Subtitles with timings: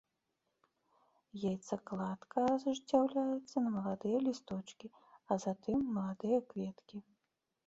[1.49, 4.87] Яйцакладка ажыццяўляецца на маладыя лісточкі,
[5.29, 6.97] а затым у маладыя кветкі.